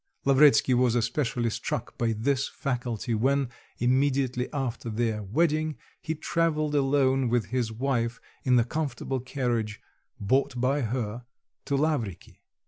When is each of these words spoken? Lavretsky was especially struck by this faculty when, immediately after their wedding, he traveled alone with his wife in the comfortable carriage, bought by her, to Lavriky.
Lavretsky 0.25 0.73
was 0.73 0.95
especially 0.95 1.51
struck 1.51 1.95
by 1.95 2.13
this 2.13 2.47
faculty 2.47 3.13
when, 3.13 3.49
immediately 3.77 4.51
after 4.51 4.89
their 4.89 5.21
wedding, 5.21 5.77
he 6.01 6.15
traveled 6.15 6.73
alone 6.73 7.29
with 7.29 7.49
his 7.51 7.71
wife 7.71 8.19
in 8.43 8.55
the 8.55 8.63
comfortable 8.65 9.19
carriage, 9.19 9.79
bought 10.19 10.59
by 10.59 10.81
her, 10.81 11.25
to 11.65 11.75
Lavriky. 11.75 12.39